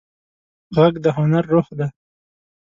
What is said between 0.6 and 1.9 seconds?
غږ د هنر روح دی